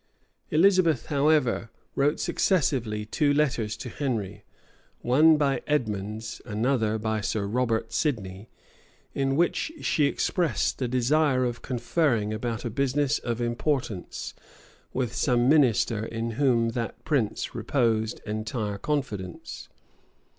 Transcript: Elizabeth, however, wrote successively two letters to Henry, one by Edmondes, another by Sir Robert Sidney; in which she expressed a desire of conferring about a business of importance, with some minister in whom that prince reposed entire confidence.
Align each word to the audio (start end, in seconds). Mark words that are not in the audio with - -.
Elizabeth, 0.49 1.05
however, 1.13 1.69
wrote 1.93 2.19
successively 2.19 3.05
two 3.05 3.31
letters 3.31 3.77
to 3.77 3.87
Henry, 3.87 4.43
one 5.01 5.37
by 5.37 5.61
Edmondes, 5.67 6.41
another 6.43 6.97
by 6.97 7.21
Sir 7.21 7.45
Robert 7.45 7.93
Sidney; 7.93 8.49
in 9.13 9.35
which 9.35 9.71
she 9.81 10.05
expressed 10.05 10.81
a 10.81 10.87
desire 10.87 11.45
of 11.45 11.61
conferring 11.61 12.33
about 12.33 12.65
a 12.65 12.71
business 12.71 13.19
of 13.19 13.41
importance, 13.41 14.33
with 14.91 15.13
some 15.13 15.47
minister 15.47 16.03
in 16.03 16.31
whom 16.31 16.69
that 16.69 17.05
prince 17.05 17.53
reposed 17.53 18.21
entire 18.25 18.79
confidence. 18.79 19.69